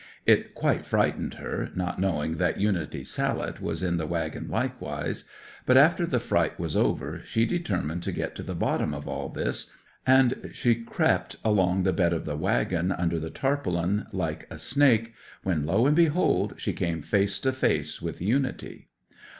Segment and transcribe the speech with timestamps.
[0.25, 5.25] It quite frightened her, not knowing that Unity Sallet was in the waggon likewise.
[5.67, 9.29] But after the fright was over she determined to get to the bottom of all
[9.29, 9.71] this,
[10.07, 14.47] and she crept and crept along the bed of the waggon, under the tarpaulin, like
[14.49, 18.87] a snake, when lo and behold she came face to face with Unity.